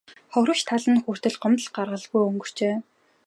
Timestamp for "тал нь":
0.69-1.03